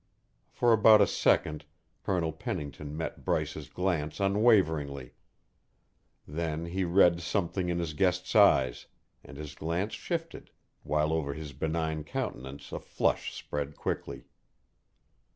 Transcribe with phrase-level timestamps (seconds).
[0.49, 1.63] For about a second
[2.03, 5.13] Colonel Pennington met Bryce's glance unwaveringly;
[6.27, 8.87] then he read something in his guest's eyes,
[9.23, 10.49] and his glance shifted,
[10.81, 14.25] while over his benign countenance a flush spread quickly.